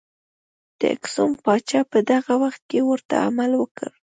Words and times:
د 0.79 0.81
اکسوم 0.95 1.31
پاچا 1.43 1.81
په 1.91 1.99
دغه 2.11 2.33
وخت 2.43 2.61
کې 2.69 2.79
ورته 2.89 3.15
عمل 3.27 3.51
وکړ. 3.57 3.89